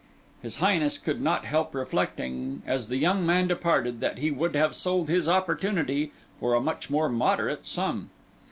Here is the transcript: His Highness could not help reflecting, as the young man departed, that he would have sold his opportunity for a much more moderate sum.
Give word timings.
His 0.41 0.57
Highness 0.57 0.97
could 0.97 1.21
not 1.21 1.45
help 1.45 1.75
reflecting, 1.75 2.63
as 2.65 2.87
the 2.87 2.97
young 2.97 3.23
man 3.23 3.45
departed, 3.47 3.99
that 3.99 4.17
he 4.17 4.31
would 4.31 4.55
have 4.55 4.75
sold 4.75 5.09
his 5.09 5.29
opportunity 5.29 6.11
for 6.39 6.55
a 6.55 6.59
much 6.59 6.89
more 6.89 7.07
moderate 7.07 7.67
sum. 7.67 8.09